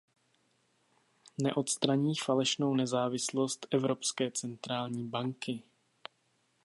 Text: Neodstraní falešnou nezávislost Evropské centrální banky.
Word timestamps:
Neodstraní 1.41 2.15
falešnou 2.15 2.75
nezávislost 2.75 3.67
Evropské 3.71 4.31
centrální 4.31 5.07
banky. 5.07 5.63